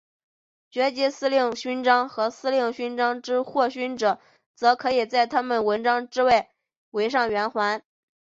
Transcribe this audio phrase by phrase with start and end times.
[0.71, 4.19] 爵级司令勋章和司令勋章之获勋者
[4.55, 6.49] 则只可以在他们的纹章之外
[6.89, 7.83] 围上圆环。